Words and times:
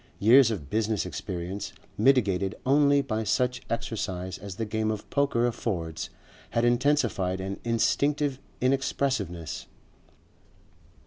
Years 0.17 0.49
of 0.49 0.67
business 0.67 1.05
experience, 1.05 1.73
mitigated 1.95 2.55
only 2.65 3.03
by 3.03 3.23
such 3.23 3.61
exercise 3.69 4.39
as 4.39 4.55
the 4.55 4.65
game 4.65 4.89
of 4.89 5.07
poker 5.11 5.45
affords, 5.45 6.09
had 6.49 6.65
intensified 6.65 7.39
an 7.39 7.59
instinctive 7.63 8.39
inexpressiveness. 8.59 9.67